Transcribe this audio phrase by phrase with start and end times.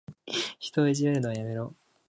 [0.57, 1.75] 人をいじめるのはやめろ。